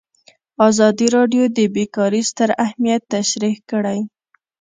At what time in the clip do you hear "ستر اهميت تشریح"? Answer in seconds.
2.29-3.55